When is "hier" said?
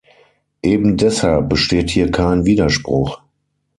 1.91-2.09